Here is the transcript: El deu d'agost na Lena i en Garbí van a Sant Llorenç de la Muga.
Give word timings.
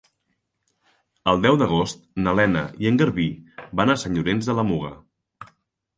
El 1.33 1.43
deu 1.43 1.59
d'agost 1.63 2.01
na 2.25 2.33
Lena 2.39 2.63
i 2.85 2.89
en 2.93 2.99
Garbí 3.03 3.27
van 3.83 3.95
a 3.95 3.99
Sant 4.05 4.17
Llorenç 4.19 4.49
de 4.51 4.57
la 4.61 4.69
Muga. 4.71 4.91